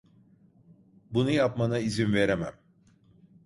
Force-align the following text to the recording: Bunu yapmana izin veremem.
Bunu 1.11 1.31
yapmana 1.31 1.79
izin 1.79 2.13
veremem. 2.13 2.53